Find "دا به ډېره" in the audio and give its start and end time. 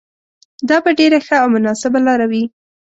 0.69-1.19